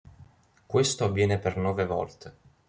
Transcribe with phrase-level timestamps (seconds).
[0.65, 2.35] Questo avviene per nove volte.